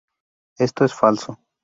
[0.57, 1.37] Esto es falso.